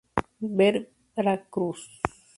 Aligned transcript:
Ver 0.57 0.75
cruz. 1.53 1.81